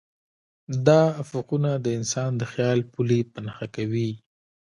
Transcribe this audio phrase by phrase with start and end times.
[0.87, 4.11] دا افقونه د انسان د خیال پولې په نښه کوي.